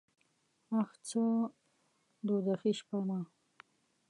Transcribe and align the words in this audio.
اخ 0.79 0.89
څه 1.07 1.21
دوږخي 2.25 2.71
شپه 2.79 2.97
وه. 3.07 3.19